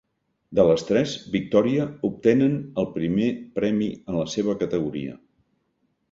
De 0.59 0.63
les 0.67 0.83
tres, 0.85 1.11
Victòria 1.33 1.83
obtenen 2.09 2.55
el 2.83 2.87
primer 2.95 3.27
premi 3.59 3.89
en 4.13 4.17
la 4.21 4.25
seva 4.37 4.55
categoria. 4.63 5.15